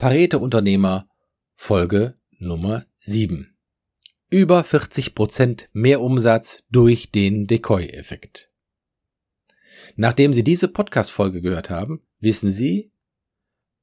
Pareto 0.00 0.38
Unternehmer 0.38 1.06
Folge 1.56 2.14
Nummer 2.38 2.86
7. 3.00 3.54
Über 4.30 4.64
40 4.64 5.14
Prozent 5.14 5.68
mehr 5.74 6.00
Umsatz 6.00 6.64
durch 6.70 7.12
den 7.12 7.46
Decoy-Effekt. 7.46 8.50
Nachdem 9.96 10.32
Sie 10.32 10.42
diese 10.42 10.68
Podcast-Folge 10.68 11.42
gehört 11.42 11.68
haben, 11.68 12.00
wissen 12.18 12.50
Sie, 12.50 12.94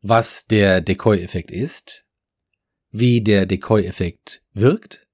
was 0.01 0.47
der 0.47 0.81
Decoy-Effekt 0.81 1.51
ist, 1.51 2.07
wie 2.89 3.21
der 3.21 3.45
Decoy-Effekt 3.45 4.43
wirkt 4.53 5.07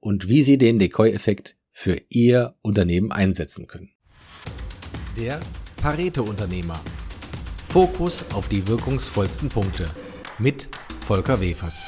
und 0.00 0.28
wie 0.28 0.42
Sie 0.42 0.58
den 0.58 0.78
Decoy-Effekt 0.78 1.56
für 1.70 1.98
Ihr 2.10 2.58
Unternehmen 2.60 3.10
einsetzen 3.10 3.66
können. 3.66 3.94
Der 5.16 5.40
Pareto-Unternehmer. 5.78 6.78
Fokus 7.70 8.22
auf 8.34 8.50
die 8.50 8.68
wirkungsvollsten 8.68 9.48
Punkte 9.48 9.88
mit 10.38 10.68
Volker 11.00 11.40
Wefers. 11.40 11.86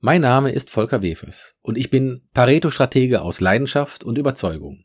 Mein 0.00 0.20
Name 0.20 0.52
ist 0.52 0.70
Volker 0.70 1.02
Wefers 1.02 1.56
und 1.62 1.76
ich 1.76 1.90
bin 1.90 2.22
Pareto-Stratege 2.34 3.22
aus 3.22 3.40
Leidenschaft 3.40 4.04
und 4.04 4.18
Überzeugung. 4.18 4.84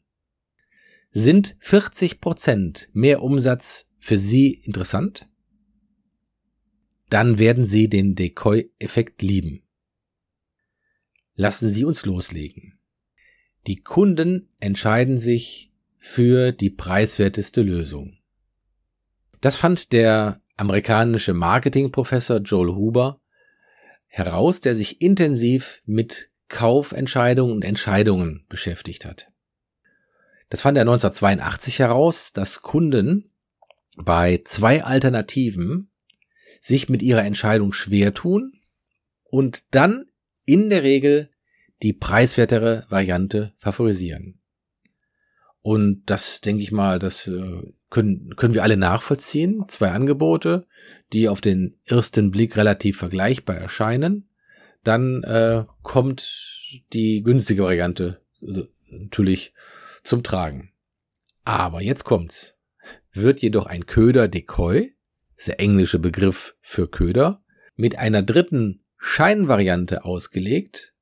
Sind 1.11 1.55
40% 1.61 2.87
mehr 2.93 3.21
Umsatz 3.21 3.91
für 3.99 4.17
Sie 4.17 4.53
interessant? 4.53 5.27
Dann 7.09 7.39
werden 7.39 7.65
Sie 7.65 7.87
den 7.87 8.15
Decoy-Effekt 8.15 9.21
lieben. 9.21 9.63
Lassen 11.35 11.69
Sie 11.69 11.85
uns 11.85 12.05
loslegen. 12.05 12.79
Die 13.67 13.77
Kunden 13.77 14.49
entscheiden 14.59 15.19
sich 15.19 15.71
für 15.97 16.51
die 16.51 16.69
preiswerteste 16.69 17.61
Lösung. 17.61 18.16
Das 19.41 19.57
fand 19.57 19.93
der 19.93 20.41
amerikanische 20.55 21.33
Marketingprofessor 21.33 22.37
Joel 22.37 22.75
Huber 22.75 23.21
heraus, 24.07 24.61
der 24.61 24.75
sich 24.75 25.01
intensiv 25.01 25.81
mit 25.85 26.31
Kaufentscheidungen 26.49 27.53
und 27.53 27.65
Entscheidungen 27.65 28.45
beschäftigt 28.49 29.05
hat. 29.05 29.31
Das 30.49 30.61
fand 30.61 30.77
er 30.77 30.83
1982 30.83 31.79
heraus, 31.79 32.31
dass 32.33 32.61
Kunden 32.61 33.31
bei 33.97 34.41
zwei 34.45 34.83
Alternativen 34.83 35.91
sich 36.61 36.89
mit 36.89 37.01
ihrer 37.01 37.25
Entscheidung 37.25 37.73
schwer 37.73 38.13
tun 38.13 38.53
und 39.23 39.63
dann 39.75 40.05
in 40.45 40.69
der 40.69 40.83
Regel 40.83 41.29
die 41.83 41.93
preiswertere 41.93 42.85
Variante 42.89 43.53
favorisieren. 43.57 44.39
Und 45.61 46.03
das 46.05 46.41
denke 46.41 46.63
ich 46.63 46.71
mal, 46.71 46.97
das 46.97 47.27
äh, 47.27 47.61
können, 47.89 48.35
können 48.35 48.53
wir 48.53 48.63
alle 48.63 48.77
nachvollziehen. 48.77 49.65
Zwei 49.67 49.91
Angebote, 49.91 50.67
die 51.13 51.29
auf 51.29 51.41
den 51.41 51.79
ersten 51.85 52.31
Blick 52.31 52.57
relativ 52.57 52.97
vergleichbar 52.97 53.57
erscheinen. 53.57 54.29
Dann 54.83 55.23
äh, 55.23 55.65
kommt 55.83 56.81
die 56.93 57.21
günstige 57.23 57.63
Variante 57.63 58.21
also, 58.41 58.67
natürlich 58.89 59.53
zum 60.03 60.23
Tragen. 60.23 60.71
Aber 61.43 61.81
jetzt 61.81 62.03
kommt's. 62.03 62.57
Wird 63.11 63.41
jedoch 63.41 63.65
ein 63.65 63.85
Köder 63.85 64.27
Decoy, 64.27 64.95
ist 65.35 65.47
der 65.47 65.59
englische 65.59 65.99
Begriff 65.99 66.55
für 66.61 66.87
Köder, 66.87 67.43
mit 67.75 67.97
einer 67.97 68.21
dritten 68.21 68.83
Scheinvariante 68.97 70.03
ausgelegt, 70.03 70.93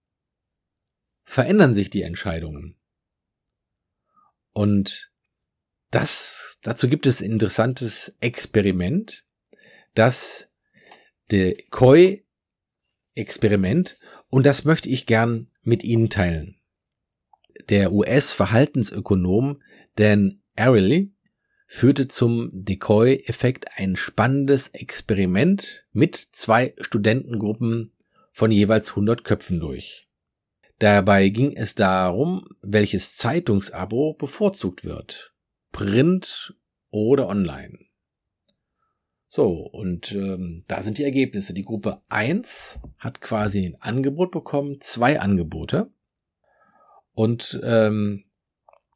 verändern 1.24 1.74
sich 1.74 1.90
die 1.90 2.04
Entscheidungen. 2.04 2.78
Und 4.52 5.12
das, 5.96 6.60
dazu 6.62 6.88
gibt 6.90 7.06
es 7.06 7.22
ein 7.22 7.32
interessantes 7.32 8.14
Experiment, 8.20 9.24
das 9.94 10.50
Decoy-Experiment, 11.32 13.98
und 14.30 14.46
das 14.46 14.66
möchte 14.66 14.90
ich 14.90 15.06
gern 15.06 15.50
mit 15.62 15.86
Ihnen 15.86 16.10
teilen. 16.10 16.60
Der 17.70 17.94
US-Verhaltensökonom 17.94 19.62
Dan 19.96 20.42
Ariely 20.58 21.14
führte 21.66 22.10
zum 22.10 22.50
Decoy-Effekt 22.52 23.78
ein 23.78 23.96
spannendes 23.96 24.68
Experiment 24.68 25.86
mit 25.94 26.18
zwei 26.34 26.76
Studentengruppen 26.82 27.94
von 28.34 28.52
jeweils 28.52 28.90
100 28.90 29.24
Köpfen 29.24 29.62
durch. 29.62 30.10
Dabei 30.80 31.30
ging 31.30 31.56
es 31.56 31.74
darum, 31.74 32.50
welches 32.62 33.16
Zeitungsabo 33.16 34.14
bevorzugt 34.14 34.84
wird. 34.84 35.32
Print 35.76 36.56
oder 36.90 37.28
online. 37.28 37.78
So, 39.28 39.50
und 39.50 40.14
ähm, 40.14 40.64
da 40.70 40.82
sind 40.82 41.00
die 41.00 41.04
Ergebnisse. 41.04 41.54
Die 41.54 41.66
Gruppe 41.66 42.02
1 42.08 42.80
hat 42.98 43.20
quasi 43.20 43.66
ein 43.66 43.82
Angebot 43.82 44.32
bekommen, 44.32 44.80
zwei 44.80 45.20
Angebote. 45.20 45.92
Und 47.12 47.60
ähm, 47.62 48.24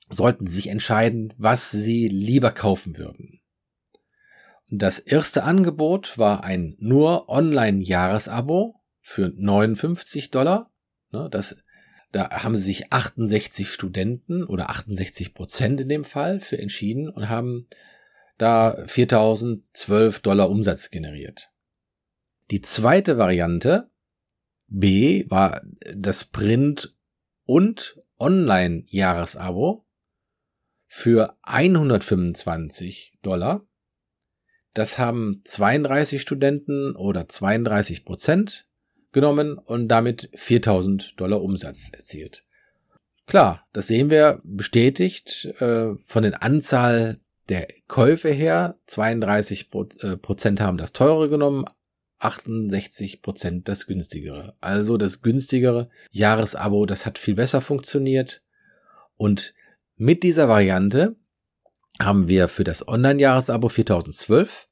sollten 0.09 0.47
sich 0.47 0.67
entscheiden, 0.67 1.33
was 1.37 1.69
sie 1.69 2.07
lieber 2.07 2.51
kaufen 2.51 2.97
würden. 2.97 3.41
Und 4.71 4.81
das 4.81 4.99
erste 4.99 5.43
Angebot 5.43 6.17
war 6.17 6.45
ein 6.45 6.77
nur 6.79 7.27
Online-Jahresabo 7.27 8.79
für 9.01 9.33
59 9.35 10.31
Dollar. 10.31 10.71
Ne, 11.11 11.27
das 11.29 11.57
da 12.11 12.43
haben 12.43 12.57
sich 12.57 12.91
68 12.91 13.71
Studenten 13.71 14.43
oder 14.43 14.69
68 14.69 15.33
Prozent 15.33 15.81
in 15.81 15.89
dem 15.89 16.03
Fall 16.03 16.39
für 16.39 16.57
entschieden 16.57 17.09
und 17.09 17.29
haben 17.29 17.67
da 18.37 18.83
4012 18.85 20.19
Dollar 20.21 20.49
Umsatz 20.49 20.89
generiert. 20.89 21.51
Die 22.51 22.61
zweite 22.61 23.17
Variante 23.17 23.91
B 24.67 25.25
war 25.29 25.61
das 25.95 26.25
Print 26.25 26.95
und 27.45 28.01
Online 28.17 28.83
Jahresabo 28.87 29.85
für 30.87 31.37
125 31.43 33.19
Dollar. 33.21 33.67
Das 34.73 34.97
haben 34.97 35.41
32 35.45 36.21
Studenten 36.21 36.95
oder 36.95 37.27
32 37.27 38.05
Prozent 38.05 38.68
genommen 39.11 39.57
und 39.57 39.87
damit 39.87 40.29
4000 40.35 41.19
Dollar 41.19 41.41
Umsatz 41.41 41.89
erzielt. 41.91 42.45
Klar, 43.25 43.67
das 43.73 43.87
sehen 43.87 44.09
wir 44.09 44.41
bestätigt 44.43 45.45
äh, 45.59 45.93
von 46.05 46.23
den 46.23 46.33
Anzahl 46.33 47.19
der 47.47 47.67
Käufe 47.87 48.29
her. 48.29 48.77
32 48.87 49.69
äh, 50.01 50.17
Prozent 50.17 50.61
haben 50.61 50.77
das 50.77 50.93
teure 50.93 51.29
genommen, 51.29 51.65
68 52.19 53.21
Prozent 53.21 53.67
das 53.67 53.85
günstigere. 53.85 54.55
Also 54.61 54.97
das 54.97 55.21
günstigere 55.21 55.89
Jahresabo, 56.11 56.85
das 56.85 57.05
hat 57.05 57.17
viel 57.17 57.35
besser 57.35 57.61
funktioniert. 57.61 58.41
Und 59.15 59.53
mit 59.95 60.23
dieser 60.23 60.47
Variante 60.47 61.15
haben 62.01 62.27
wir 62.27 62.47
für 62.47 62.63
das 62.63 62.87
Online-Jahresabo 62.87 63.69
4012, 63.69 64.69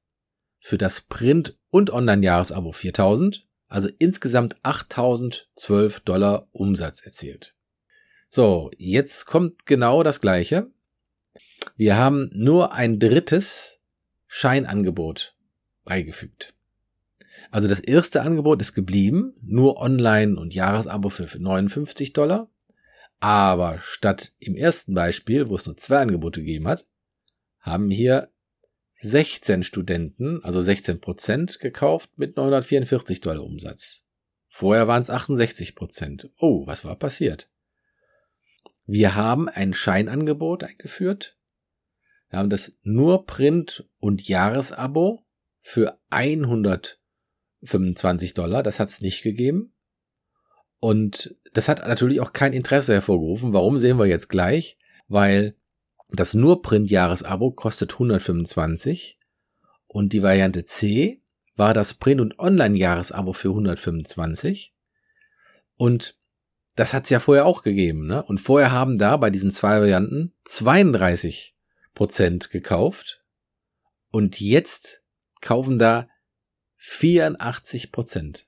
für 0.59 0.77
das 0.77 1.01
Print- 1.01 1.57
und 1.69 1.91
Online-Jahresabo 1.91 2.71
4000 2.71 3.46
also 3.67 3.89
insgesamt 3.99 4.55
8012 4.63 5.99
Dollar 6.01 6.47
Umsatz 6.51 7.01
erzielt. 7.01 7.53
So, 8.29 8.71
jetzt 8.77 9.25
kommt 9.25 9.65
genau 9.65 10.03
das 10.03 10.21
gleiche. 10.21 10.69
Wir 11.75 11.97
haben 11.97 12.29
nur 12.33 12.73
ein 12.73 12.99
drittes 12.99 13.79
Scheinangebot 14.27 15.35
beigefügt. 15.83 16.53
Also 17.49 17.67
das 17.67 17.79
erste 17.79 18.21
Angebot 18.21 18.61
ist 18.61 18.73
geblieben, 18.73 19.33
nur 19.41 19.77
online 19.77 20.37
und 20.37 20.53
Jahresabo 20.53 21.09
für 21.09 21.25
59 21.25 22.13
Dollar. 22.13 22.49
Aber 23.19 23.79
statt 23.81 24.33
im 24.39 24.55
ersten 24.55 24.93
Beispiel, 24.93 25.49
wo 25.49 25.55
es 25.55 25.65
nur 25.65 25.77
zwei 25.77 26.01
Angebote 26.01 26.41
gegeben 26.41 26.67
hat, 26.67 26.85
haben 27.59 27.89
hier 27.89 28.29
16 28.97 29.63
Studenten, 29.63 30.43
also 30.43 30.61
16 30.61 30.99
Prozent, 30.99 31.59
gekauft 31.59 32.09
mit 32.17 32.35
944 32.35 33.21
Dollar 33.21 33.43
Umsatz. 33.43 34.03
Vorher 34.47 34.87
waren 34.87 35.01
es 35.01 35.09
68 35.09 35.75
Prozent. 35.75 36.29
Oh, 36.37 36.65
was 36.65 36.83
war 36.83 36.95
passiert? 36.95 37.49
Wir 38.85 39.15
haben 39.15 39.49
ein 39.49 39.73
Scheinangebot 39.73 40.63
eingeführt. 40.63 41.37
Wir 42.29 42.39
haben 42.39 42.49
das 42.49 42.77
nur 42.81 43.25
Print- 43.25 43.87
und 43.99 44.27
Jahresabo 44.27 45.25
für 45.61 45.99
125 46.09 48.33
Dollar. 48.33 48.63
Das 48.63 48.79
hat 48.79 48.89
es 48.89 49.01
nicht 49.01 49.21
gegeben. 49.21 49.73
Und 50.79 51.35
das 51.53 51.67
hat 51.67 51.87
natürlich 51.87 52.21
auch 52.21 52.33
kein 52.33 52.53
Interesse 52.53 52.93
hervorgerufen. 52.93 53.53
Warum 53.53 53.79
sehen 53.79 53.99
wir 53.99 54.05
jetzt 54.05 54.29
gleich? 54.29 54.77
Weil 55.07 55.55
das 56.09 56.33
nur 56.33 56.61
Print-Jahresabo 56.61 57.51
kostet 57.51 57.93
125 57.93 59.17
und 59.87 60.13
die 60.13 60.23
Variante 60.23 60.65
C 60.65 61.21
war 61.55 61.73
das 61.73 61.93
Print- 61.95 62.21
und 62.21 62.39
Online-Jahresabo 62.39 63.33
für 63.33 63.49
125 63.49 64.73
und 65.75 66.17
das 66.75 66.93
hat 66.93 67.05
es 67.05 67.09
ja 67.09 67.19
vorher 67.19 67.45
auch 67.45 67.63
gegeben, 67.63 68.05
ne? 68.05 68.23
Und 68.23 68.39
vorher 68.39 68.71
haben 68.71 68.99
da 68.99 69.17
bei 69.17 69.31
diesen 69.31 69.51
zwei 69.51 69.79
Varianten 69.79 70.33
32 70.45 71.55
Prozent 71.95 72.51
gekauft 72.51 73.23
und 74.11 74.39
jetzt 74.39 75.03
kaufen 75.41 75.79
da 75.79 76.07
84 76.75 77.91
Prozent. 77.91 78.47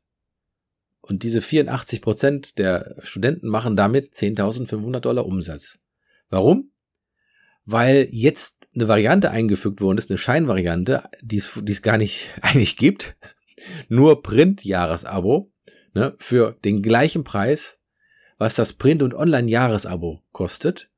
Und 1.01 1.23
diese 1.23 1.41
84 1.41 2.01
Prozent 2.03 2.59
der 2.59 2.97
Studenten 3.01 3.47
machen 3.47 3.75
damit 3.75 4.13
10.500 4.13 4.99
Dollar 4.99 5.25
Umsatz. 5.25 5.79
Warum? 6.29 6.71
Weil 7.71 8.07
jetzt 8.11 8.67
eine 8.73 8.87
Variante 8.87 9.31
eingefügt 9.31 9.79
worden 9.81 9.97
ist, 9.97 10.09
eine 10.09 10.17
Scheinvariante, 10.17 11.03
die 11.21 11.37
es, 11.37 11.81
gar 11.81 11.97
nicht 11.97 12.29
eigentlich 12.41 12.77
gibt. 12.77 13.15
Nur 13.89 14.23
Print-Jahresabo 14.23 15.51
ne, 15.93 16.15
für 16.17 16.57
den 16.63 16.81
gleichen 16.81 17.23
Preis, 17.23 17.79
was 18.37 18.55
das 18.55 18.73
Print- 18.73 19.03
und 19.03 19.13
Online-Jahresabo 19.13 20.21
kostet. 20.31 20.89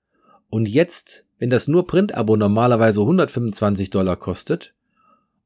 Und 0.50 0.70
jetzt, 0.70 1.26
wenn 1.40 1.50
das 1.50 1.68
nur 1.68 1.88
Print-Abo 1.88 2.38
normalerweise 2.38 3.02
125 3.02 3.90
Dollar 3.90 4.16
kostet 4.16 4.76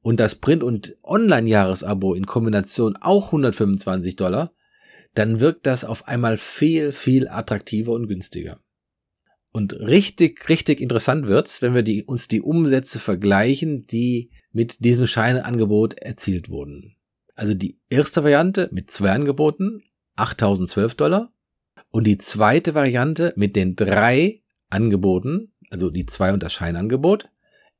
und 0.01 0.19
das 0.19 0.35
Print- 0.35 0.63
und 0.63 0.95
Online-Jahresabo 1.03 2.13
in 2.13 2.25
Kombination 2.25 2.97
auch 2.97 3.27
125 3.27 4.15
Dollar, 4.15 4.51
dann 5.15 5.39
wirkt 5.39 5.65
das 5.65 5.85
auf 5.85 6.07
einmal 6.07 6.37
viel, 6.37 6.91
viel 6.91 7.29
attraktiver 7.29 7.93
und 7.93 8.07
günstiger. 8.07 8.59
Und 9.55 9.71
richtig, 9.79 10.49
richtig 10.49 10.81
interessant 10.81 11.27
wird's, 11.27 11.61
wenn 11.61 11.73
wir 11.73 11.81
die, 11.81 12.03
uns 12.03 12.27
die 12.27 12.41
Umsätze 12.41 12.99
vergleichen, 12.99 13.87
die 13.87 14.29
mit 14.51 14.83
diesem 14.83 15.07
Scheinangebot 15.07 15.93
erzielt 15.93 16.49
wurden. 16.49 16.97
Also 17.35 17.53
die 17.53 17.79
erste 17.89 18.25
Variante 18.25 18.67
mit 18.73 18.91
zwei 18.91 19.11
Angeboten, 19.13 19.81
8012 20.17 20.95
Dollar. 20.95 21.31
Und 21.89 22.05
die 22.05 22.17
zweite 22.17 22.75
Variante 22.75 23.31
mit 23.37 23.55
den 23.55 23.77
drei 23.77 24.41
Angeboten, 24.69 25.53
also 25.69 25.89
die 25.89 26.05
zwei 26.05 26.33
und 26.33 26.43
das 26.43 26.51
Scheinangebot, 26.51 27.29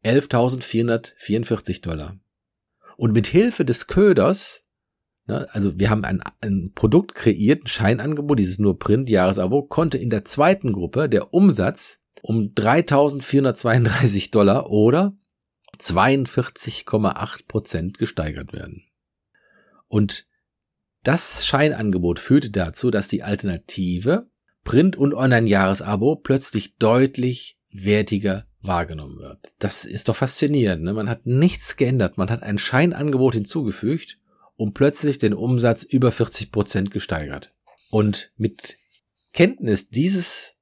11.444 0.06 1.82
Dollar. 1.82 2.18
Und 2.96 3.12
mit 3.12 3.28
Hilfe 3.28 3.66
des 3.66 3.88
Köders, 3.88 4.64
ne, 5.28 5.48
also 5.52 5.80
wir 5.80 5.90
haben 5.90 6.04
ein, 6.04 6.22
ein 6.42 6.72
Produkt 6.74 7.16
kreiert, 7.16 7.64
ein 7.64 7.68
Scheinangebot, 7.68 8.40
dieses 8.40 8.60
nur 8.60 8.78
Print-Jahresabo, 8.80 9.64
konnte 9.64 9.98
in 9.98 10.10
der 10.10 10.26
zweiten 10.26 10.74
Gruppe 10.74 11.10
der 11.10 11.34
Umsatz 11.34 12.00
um 12.22 12.54
3.432 12.56 14.32
Dollar 14.32 14.70
oder 14.70 15.16
42,8 15.80 17.48
Prozent 17.48 17.98
gesteigert 17.98 18.54
werden. 18.54 18.84
Und 19.88 20.28
das 21.04 21.46
Scheinangebot 21.46 22.20
führte 22.20 22.50
dazu, 22.50 22.90
dass 22.90 23.08
die 23.08 23.22
Alternative 23.22 24.28
Print- 24.64 24.96
und 24.98 25.14
Online-Jahresabo 25.14 26.16
plötzlich 26.16 26.78
deutlich 26.78 27.60
wertiger 27.72 28.48
wahrgenommen 28.62 29.20
wird. 29.20 29.54
Das 29.60 29.86
ist 29.86 30.10
doch 30.10 30.16
faszinierend. 30.16 30.84
Ne? 30.84 30.94
Man 30.94 31.10
hat 31.10 31.28
nichts 31.28 31.78
geändert. 31.78 32.18
Man 32.18 32.32
hat 32.32 32.42
ein 32.42 32.58
Scheinangebot 32.58 33.36
hinzugefügt 33.36 34.18
und 34.58 34.74
plötzlich 34.74 35.18
den 35.18 35.34
Umsatz 35.34 35.84
über 35.84 36.12
40 36.12 36.52
Prozent 36.52 36.92
gesteigert. 36.92 37.54
Und 37.90 38.32
mit 38.38 38.78
Kenntnis 39.34 39.90
dieses 39.90 40.56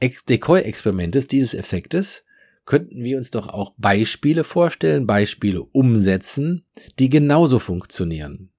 Decoy-Experimentes, 0.00 1.28
dieses 1.28 1.54
Effektes, 1.54 2.24
könnten 2.64 3.04
wir 3.04 3.18
uns 3.18 3.30
doch 3.30 3.48
auch 3.48 3.74
Beispiele 3.76 4.44
vorstellen, 4.44 5.06
Beispiele 5.06 5.62
umsetzen, 5.62 6.64
die 6.98 7.10
genauso 7.10 7.58
funktionieren. 7.58 8.52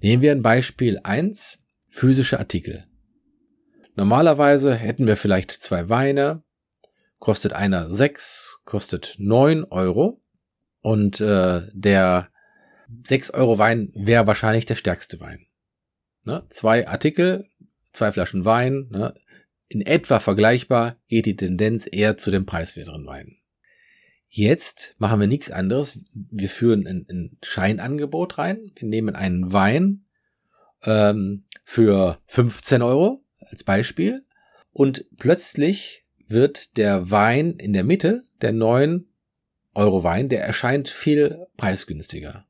Nehmen 0.00 0.22
wir 0.22 0.32
ein 0.32 0.42
Beispiel 0.42 1.00
eins: 1.02 1.60
physische 1.88 2.38
Artikel. 2.38 2.86
Normalerweise 3.94 4.74
hätten 4.74 5.06
wir 5.06 5.16
vielleicht 5.16 5.50
zwei 5.50 5.88
Weine, 5.88 6.42
kostet 7.18 7.52
einer 7.52 7.88
sechs, 7.90 8.58
kostet 8.64 9.16
neun 9.18 9.64
Euro 9.64 10.22
und 10.80 11.20
äh, 11.20 11.68
der 11.72 12.31
sechs 13.04 13.30
Euro 13.30 13.58
Wein 13.58 13.90
wäre 13.94 14.26
wahrscheinlich 14.26 14.66
der 14.66 14.74
stärkste 14.74 15.20
Wein. 15.20 15.46
Ne? 16.24 16.44
Zwei 16.50 16.86
Artikel, 16.88 17.48
zwei 17.92 18.12
Flaschen 18.12 18.44
Wein, 18.44 18.88
ne? 18.90 19.14
in 19.68 19.80
etwa 19.80 20.20
vergleichbar 20.20 20.96
geht 21.08 21.26
die 21.26 21.36
Tendenz 21.36 21.88
eher 21.90 22.18
zu 22.18 22.30
dem 22.30 22.46
preiswerteren 22.46 23.06
Wein. 23.06 23.38
Jetzt 24.28 24.94
machen 24.98 25.20
wir 25.20 25.26
nichts 25.26 25.50
anderes. 25.50 26.00
Wir 26.14 26.48
führen 26.48 26.86
ein, 26.86 27.06
ein 27.10 27.38
Scheinangebot 27.42 28.38
rein. 28.38 28.72
Wir 28.76 28.88
nehmen 28.88 29.14
einen 29.14 29.52
Wein 29.52 30.06
ähm, 30.84 31.44
für 31.64 32.18
15 32.26 32.82
Euro 32.82 33.22
als 33.38 33.64
Beispiel 33.64 34.24
und 34.72 35.06
plötzlich 35.18 36.06
wird 36.28 36.76
der 36.78 37.10
Wein 37.10 37.52
in 37.58 37.72
der 37.72 37.84
Mitte, 37.84 38.24
der 38.40 38.52
9 38.52 39.06
Euro 39.74 40.02
Wein, 40.02 40.28
der 40.28 40.44
erscheint 40.44 40.88
viel 40.88 41.46
preisgünstiger. 41.56 42.46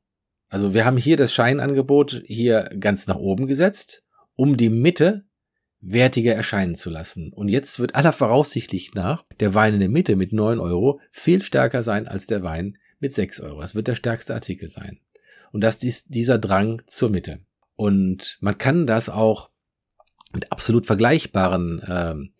Also 0.53 0.75
wir 0.75 0.85
haben 0.85 0.97
hier 0.97 1.17
das 1.17 1.33
Scheinangebot 1.33 2.21
hier 2.27 2.69
ganz 2.79 3.07
nach 3.07 3.15
oben 3.15 3.47
gesetzt, 3.47 4.03
um 4.35 4.55
die 4.55 4.69
Mitte 4.69 5.25
wertiger 5.81 6.35
erscheinen 6.35 6.75
zu 6.75 6.91
lassen. 6.91 7.33
Und 7.33 7.47
jetzt 7.47 7.79
wird 7.79 7.95
aller 7.95 8.13
Voraussichtlich 8.13 8.93
nach 8.93 9.23
der 9.39 9.55
Wein 9.55 9.73
in 9.73 9.79
der 9.79 9.89
Mitte 9.89 10.15
mit 10.15 10.31
9 10.31 10.59
Euro 10.59 10.99
viel 11.09 11.41
stärker 11.41 11.81
sein 11.81 12.07
als 12.07 12.27
der 12.27 12.43
Wein 12.43 12.77
mit 12.99 13.13
6 13.13 13.39
Euro. 13.39 13.63
Es 13.63 13.73
wird 13.73 13.87
der 13.87 13.95
stärkste 13.95 14.35
Artikel 14.35 14.69
sein. 14.69 14.99
Und 15.51 15.61
das 15.61 15.81
ist 15.81 16.13
dieser 16.13 16.37
Drang 16.37 16.83
zur 16.85 17.09
Mitte. 17.09 17.39
Und 17.75 18.37
man 18.39 18.59
kann 18.59 18.85
das 18.85 19.09
auch 19.09 19.49
mit 20.33 20.51
absolut 20.51 20.85
vergleichbaren 20.85 21.81
ähm, 21.87 22.33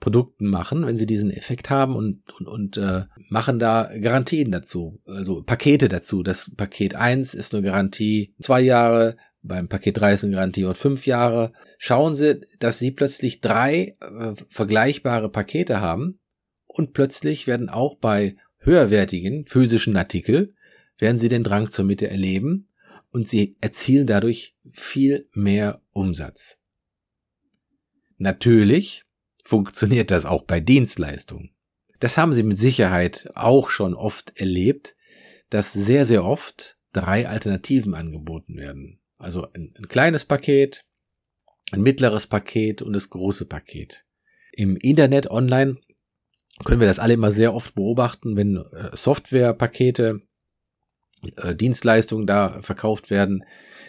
Produkten 0.00 0.46
machen, 0.46 0.86
wenn 0.86 0.96
sie 0.96 1.06
diesen 1.06 1.30
Effekt 1.30 1.70
haben 1.70 1.96
und, 1.96 2.22
und, 2.38 2.46
und 2.46 2.76
äh, 2.76 3.04
machen 3.28 3.58
da 3.58 3.90
Garantien 4.00 4.52
dazu, 4.52 5.00
also 5.06 5.42
Pakete 5.42 5.88
dazu. 5.88 6.22
Das 6.22 6.52
Paket 6.56 6.94
1 6.94 7.34
ist 7.34 7.54
eine 7.54 7.64
Garantie 7.64 8.34
zwei 8.40 8.60
Jahre, 8.60 9.16
beim 9.42 9.68
Paket 9.68 9.98
3 9.98 10.14
ist 10.14 10.24
eine 10.24 10.34
Garantie 10.34 10.64
und 10.64 10.78
fünf 10.78 11.06
Jahre. 11.06 11.52
Schauen 11.78 12.14
Sie, 12.14 12.40
dass 12.60 12.78
Sie 12.78 12.92
plötzlich 12.92 13.40
drei 13.40 13.96
äh, 14.00 14.34
vergleichbare 14.48 15.30
Pakete 15.30 15.80
haben 15.80 16.20
und 16.66 16.92
plötzlich 16.92 17.46
werden 17.46 17.68
auch 17.68 17.96
bei 17.96 18.36
höherwertigen 18.58 19.46
physischen 19.46 19.96
Artikel 19.96 20.54
werden 20.98 21.18
Sie 21.18 21.28
den 21.28 21.44
Drang 21.44 21.70
zur 21.70 21.84
Mitte 21.84 22.10
erleben 22.10 22.68
und 23.10 23.28
Sie 23.28 23.56
erzielen 23.60 24.06
dadurch 24.06 24.56
viel 24.68 25.28
mehr 25.32 25.80
Umsatz. 25.92 26.60
Natürlich 28.16 29.04
funktioniert 29.48 30.10
das 30.10 30.26
auch 30.26 30.42
bei 30.42 30.60
Dienstleistungen. 30.60 31.54
Das 32.00 32.18
haben 32.18 32.34
Sie 32.34 32.42
mit 32.42 32.58
Sicherheit 32.58 33.30
auch 33.34 33.70
schon 33.70 33.94
oft 33.94 34.38
erlebt, 34.38 34.94
dass 35.48 35.72
sehr, 35.72 36.04
sehr 36.04 36.22
oft 36.22 36.76
drei 36.92 37.26
Alternativen 37.26 37.94
angeboten 37.94 38.58
werden. 38.58 39.00
Also 39.16 39.50
ein, 39.52 39.72
ein 39.78 39.88
kleines 39.88 40.26
Paket, 40.26 40.84
ein 41.72 41.80
mittleres 41.80 42.26
Paket 42.26 42.82
und 42.82 42.92
das 42.92 43.08
große 43.08 43.46
Paket. 43.46 44.04
Im 44.52 44.76
Internet 44.76 45.30
online 45.30 45.78
können 46.66 46.80
wir 46.80 46.86
das 46.86 46.98
alle 46.98 47.14
immer 47.14 47.32
sehr 47.32 47.54
oft 47.54 47.74
beobachten, 47.74 48.36
wenn 48.36 48.58
äh, 48.58 48.94
Softwarepakete, 48.94 50.20
äh, 51.36 51.54
Dienstleistungen 51.54 52.26
da 52.26 52.60
verkauft 52.62 53.10
werden, 53.10 53.44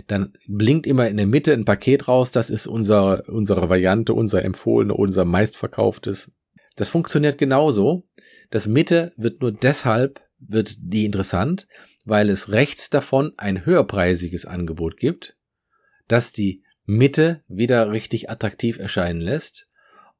dann 0.08 0.34
blinkt 0.48 0.88
immer 0.88 1.08
in 1.08 1.18
der 1.18 1.26
Mitte 1.26 1.54
ein 1.54 1.66
Paket 1.66 2.08
raus, 2.08 2.32
das 2.32 2.50
ist 2.50 2.68
unsere, 2.68 3.24
unsere 3.28 3.70
Variante, 3.70 4.14
unser 4.14 4.44
empfohlene, 4.44 4.94
unser 4.94 5.26
meistverkauftes. 5.26 6.32
Das 6.76 6.90
funktioniert 6.90 7.38
genauso. 7.38 8.08
Das 8.50 8.68
Mitte 8.68 9.14
wird 9.18 9.42
nur 9.42 9.52
deshalb, 9.52 10.22
wird 10.40 10.76
die 10.80 11.06
interessant, 11.06 11.68
weil 12.06 12.30
es 12.30 12.52
rechts 12.52 12.90
davon 12.90 13.34
ein 13.38 13.66
höherpreisiges 13.66 14.46
Angebot 14.46 14.98
gibt, 14.98 15.38
das 16.08 16.32
die 16.32 16.64
Mitte 16.86 17.44
wieder 17.48 17.92
richtig 17.92 18.30
attraktiv 18.30 18.80
erscheinen 18.80 19.22
lässt. 19.22 19.68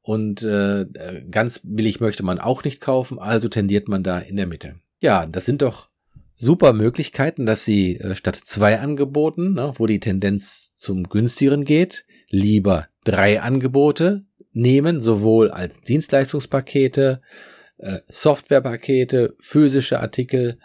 Und 0.02 0.42
äh, 0.42 0.86
ganz 1.30 1.60
billig 1.64 2.00
möchte 2.00 2.22
man 2.22 2.38
auch 2.38 2.64
nicht 2.64 2.80
kaufen, 2.80 3.18
also 3.18 3.48
tendiert 3.48 3.88
man 3.88 4.02
da 4.02 4.18
in 4.18 4.36
der 4.36 4.46
Mitte. 4.46 4.76
Ja, 5.00 5.26
das 5.26 5.44
sind 5.44 5.62
doch 5.62 5.89
super 6.40 6.72
Möglichkeiten, 6.72 7.44
dass 7.44 7.64
Sie 7.64 7.96
äh, 7.96 8.14
statt 8.14 8.36
zwei 8.36 8.80
Angeboten, 8.80 9.52
ne, 9.54 9.74
wo 9.76 9.86
die 9.86 10.00
Tendenz 10.00 10.72
zum 10.74 11.04
günstigeren 11.04 11.64
geht, 11.64 12.06
lieber 12.30 12.88
drei 13.04 13.42
Angebote 13.42 14.24
nehmen, 14.52 15.00
sowohl 15.00 15.50
als 15.50 15.82
Dienstleistungspakete, 15.82 17.20
äh, 17.76 17.98
Softwarepakete, 18.08 19.36
physische 19.38 20.00
Artikel 20.00 20.58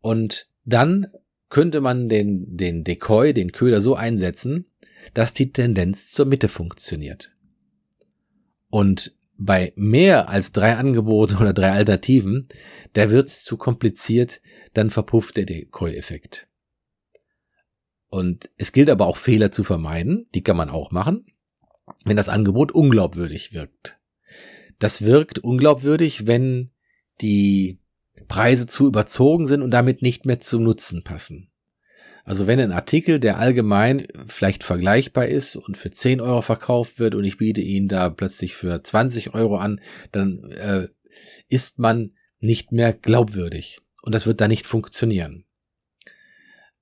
und 0.00 0.48
dann 0.64 1.06
könnte 1.48 1.80
man 1.80 2.08
den, 2.08 2.56
den 2.56 2.82
Decoy, 2.82 3.32
den 3.32 3.52
Köder 3.52 3.80
so 3.80 3.94
einsetzen, 3.94 4.66
dass 5.14 5.32
die 5.32 5.52
Tendenz 5.52 6.10
zur 6.10 6.26
Mitte 6.26 6.48
funktioniert. 6.48 7.32
Und 8.68 9.14
bei 9.36 9.72
mehr 9.76 10.28
als 10.28 10.52
drei 10.52 10.76
Angeboten 10.76 11.36
oder 11.36 11.52
drei 11.52 11.72
Alternativen, 11.72 12.48
da 12.92 13.10
wird's 13.10 13.44
zu 13.44 13.56
kompliziert, 13.56 14.40
dann 14.72 14.90
verpufft 14.90 15.36
der 15.36 15.46
Decoy-Effekt. 15.46 16.46
Und 18.08 18.50
es 18.56 18.72
gilt 18.72 18.90
aber 18.90 19.06
auch 19.06 19.16
Fehler 19.16 19.50
zu 19.50 19.64
vermeiden, 19.64 20.28
die 20.34 20.42
kann 20.42 20.56
man 20.56 20.70
auch 20.70 20.92
machen, 20.92 21.26
wenn 22.04 22.16
das 22.16 22.28
Angebot 22.28 22.70
unglaubwürdig 22.72 23.52
wirkt. 23.52 23.98
Das 24.78 25.02
wirkt 25.02 25.40
unglaubwürdig, 25.40 26.26
wenn 26.26 26.70
die 27.20 27.80
Preise 28.28 28.66
zu 28.66 28.86
überzogen 28.86 29.46
sind 29.46 29.62
und 29.62 29.70
damit 29.70 30.02
nicht 30.02 30.26
mehr 30.26 30.40
zum 30.40 30.62
Nutzen 30.62 31.02
passen. 31.02 31.50
Also 32.24 32.46
wenn 32.46 32.58
ein 32.58 32.72
Artikel, 32.72 33.20
der 33.20 33.38
allgemein 33.38 34.08
vielleicht 34.26 34.64
vergleichbar 34.64 35.26
ist 35.26 35.56
und 35.56 35.76
für 35.76 35.90
10 35.90 36.22
Euro 36.22 36.40
verkauft 36.40 36.98
wird 36.98 37.14
und 37.14 37.24
ich 37.24 37.36
biete 37.36 37.60
ihn 37.60 37.86
da 37.86 38.08
plötzlich 38.08 38.56
für 38.56 38.82
20 38.82 39.34
Euro 39.34 39.58
an, 39.58 39.80
dann 40.10 40.50
äh, 40.52 40.88
ist 41.48 41.78
man 41.78 42.12
nicht 42.40 42.72
mehr 42.72 42.94
glaubwürdig. 42.94 43.80
Und 44.02 44.14
das 44.14 44.26
wird 44.26 44.40
da 44.40 44.48
nicht 44.48 44.66
funktionieren. 44.66 45.44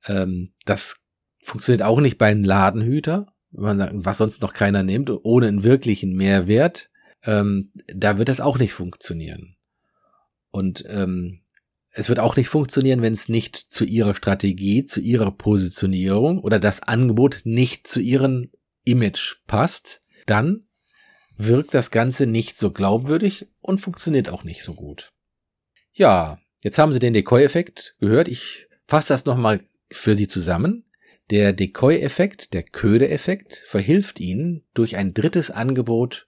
Ähm, 0.06 0.52
das 0.64 1.02
funktioniert 1.40 1.82
auch 1.82 2.00
nicht 2.00 2.18
bei 2.18 2.26
einem 2.26 2.44
Ladenhüter, 2.44 3.26
was 3.50 4.18
sonst 4.18 4.42
noch 4.42 4.54
keiner 4.54 4.82
nimmt, 4.82 5.10
ohne 5.10 5.48
einen 5.48 5.64
wirklichen 5.64 6.14
Mehrwert. 6.14 6.88
Ähm, 7.24 7.70
da 7.86 8.16
wird 8.18 8.28
das 8.28 8.40
auch 8.40 8.58
nicht 8.58 8.72
funktionieren. 8.72 9.56
Und 10.50 10.84
ähm, 10.88 11.41
es 11.94 12.08
wird 12.08 12.20
auch 12.20 12.36
nicht 12.36 12.48
funktionieren, 12.48 13.02
wenn 13.02 13.12
es 13.12 13.28
nicht 13.28 13.56
zu 13.56 13.84
ihrer 13.84 14.14
Strategie, 14.14 14.86
zu 14.86 15.00
ihrer 15.00 15.30
Positionierung 15.30 16.38
oder 16.38 16.58
das 16.58 16.82
Angebot 16.82 17.42
nicht 17.44 17.86
zu 17.86 18.00
ihrem 18.00 18.50
Image 18.84 19.36
passt. 19.46 20.00
Dann 20.26 20.66
wirkt 21.36 21.74
das 21.74 21.90
Ganze 21.90 22.26
nicht 22.26 22.58
so 22.58 22.70
glaubwürdig 22.70 23.46
und 23.60 23.80
funktioniert 23.80 24.30
auch 24.30 24.42
nicht 24.42 24.62
so 24.62 24.74
gut. 24.74 25.12
Ja, 25.92 26.38
jetzt 26.60 26.78
haben 26.78 26.92
Sie 26.92 26.98
den 26.98 27.12
Decoy-Effekt 27.12 27.96
gehört. 28.00 28.28
Ich 28.28 28.68
fasse 28.86 29.12
das 29.12 29.26
nochmal 29.26 29.60
für 29.90 30.16
Sie 30.16 30.28
zusammen. 30.28 30.86
Der 31.30 31.52
Decoy-Effekt, 31.52 32.54
der 32.54 32.62
Köder-Effekt, 32.62 33.62
verhilft 33.66 34.18
Ihnen 34.18 34.64
durch 34.72 34.96
ein 34.96 35.12
drittes 35.12 35.50
Angebot 35.50 36.26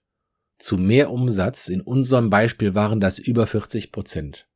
zu 0.59 0.76
mehr 0.76 1.11
Umsatz. 1.11 1.68
In 1.68 1.80
unserem 1.80 2.28
Beispiel 2.28 2.75
waren 2.75 3.00
das 3.00 3.18
über 3.18 3.47
40 3.47 3.92
Prozent. 3.92 4.47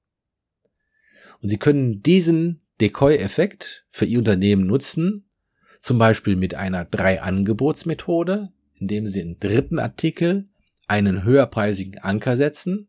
Und 1.41 1.49
Sie 1.49 1.59
können 1.59 2.03
diesen 2.03 2.61
Decoy-Effekt 2.81 3.87
für 3.91 4.05
Ihr 4.05 4.19
Unternehmen 4.19 4.67
nutzen, 4.67 5.25
zum 5.81 5.99
Beispiel 5.99 6.37
mit 6.37 6.55
einer 6.55 6.85
Drei-Angebots-Methode, 6.85 8.53
indem 8.75 9.09
Sie 9.09 9.21
im 9.21 9.39
dritten 9.39 9.79
Artikel 9.79 10.49
einen 10.87 11.25
höherpreisigen 11.25 11.99
Anker 11.99 12.37
setzen, 12.37 12.89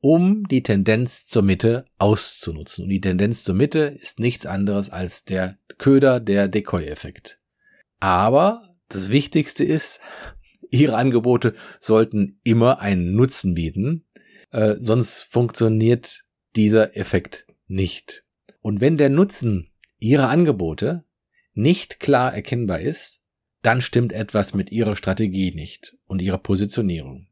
um 0.00 0.46
die 0.48 0.62
Tendenz 0.62 1.26
zur 1.26 1.42
Mitte 1.42 1.84
auszunutzen. 1.98 2.84
Und 2.84 2.90
die 2.90 3.00
Tendenz 3.00 3.44
zur 3.44 3.54
Mitte 3.54 3.96
ist 4.00 4.18
nichts 4.18 4.46
anderes 4.46 4.90
als 4.90 5.24
der 5.24 5.58
Köder, 5.78 6.20
der 6.20 6.48
Decoy-Effekt. 6.48 7.38
Aber 8.00 8.74
das 8.88 9.10
Wichtigste 9.10 9.64
ist, 9.64 10.00
Ihre 10.70 10.96
Angebote 10.96 11.54
sollten 11.80 12.38
immer 12.44 12.80
einen 12.80 13.14
Nutzen 13.14 13.54
bieten, 13.54 14.04
äh, 14.52 14.76
sonst 14.78 15.22
funktioniert 15.22 16.24
dieser 16.54 16.96
Effekt 16.96 17.46
nicht. 17.70 18.24
Und 18.60 18.80
wenn 18.80 18.98
der 18.98 19.08
Nutzen 19.08 19.70
Ihrer 19.98 20.28
Angebote 20.28 21.04
nicht 21.54 22.00
klar 22.00 22.34
erkennbar 22.34 22.80
ist, 22.80 23.22
dann 23.62 23.80
stimmt 23.82 24.12
etwas 24.12 24.54
mit 24.54 24.72
Ihrer 24.72 24.96
Strategie 24.96 25.52
nicht 25.52 25.96
und 26.06 26.20
Ihrer 26.22 26.38
Positionierung. 26.38 27.28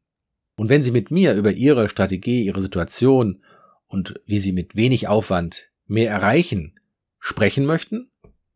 Und 0.55 0.69
wenn 0.69 0.83
Sie 0.83 0.91
mit 0.91 1.09
mir 1.11 1.33
über 1.33 1.51
Ihre 1.51 1.89
Strategie, 1.89 2.43
Ihre 2.43 2.61
Situation 2.61 3.43
und 3.87 4.21
wie 4.25 4.39
Sie 4.39 4.51
mit 4.51 4.75
wenig 4.75 5.07
Aufwand 5.07 5.71
mehr 5.87 6.11
erreichen, 6.11 6.75
sprechen 7.19 7.65
möchten, 7.65 8.11